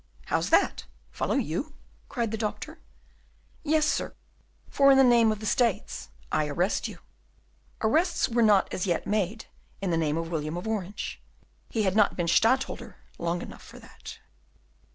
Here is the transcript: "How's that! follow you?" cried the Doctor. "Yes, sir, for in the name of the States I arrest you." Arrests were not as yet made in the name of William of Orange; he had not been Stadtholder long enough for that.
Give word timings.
"How's 0.25 0.49
that! 0.49 0.85
follow 1.11 1.35
you?" 1.35 1.75
cried 2.09 2.31
the 2.31 2.35
Doctor. 2.35 2.79
"Yes, 3.63 3.85
sir, 3.85 4.15
for 4.67 4.91
in 4.91 4.97
the 4.97 5.03
name 5.03 5.31
of 5.31 5.39
the 5.39 5.45
States 5.45 6.09
I 6.31 6.47
arrest 6.47 6.87
you." 6.87 6.97
Arrests 7.83 8.27
were 8.27 8.41
not 8.41 8.67
as 8.73 8.87
yet 8.87 9.05
made 9.05 9.45
in 9.79 9.91
the 9.91 9.97
name 10.01 10.17
of 10.17 10.31
William 10.31 10.57
of 10.57 10.67
Orange; 10.67 11.21
he 11.69 11.83
had 11.83 11.95
not 11.95 12.15
been 12.17 12.27
Stadtholder 12.27 12.95
long 13.19 13.43
enough 13.43 13.61
for 13.61 13.77
that. 13.77 14.17